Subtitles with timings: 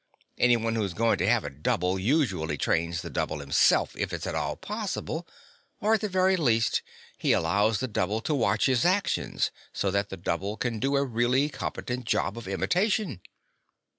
[0.39, 4.33] Anyone who's going to have a double usually trains the double himself, if it's at
[4.33, 5.27] all possible.
[5.79, 6.81] Or, at the very least,
[7.19, 11.05] he allows the double to watch his actions, so that the double can do a
[11.05, 13.21] really competent job of imitation.